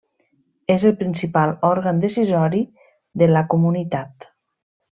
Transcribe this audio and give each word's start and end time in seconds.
És 0.75 0.85
el 0.89 0.95
principal 1.01 1.53
òrgan 1.69 2.01
decisori 2.05 2.63
de 3.23 3.29
la 3.37 3.45
Comunitat. 3.55 4.27